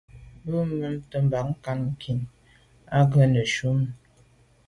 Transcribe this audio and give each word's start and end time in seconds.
Me 0.49 0.59
bumte 0.77 1.17
bag 1.31 1.47
ngankine 1.61 2.25
à 2.95 2.97
nke 3.03 3.15
ngon 3.17 3.31
neshu. 3.33 3.69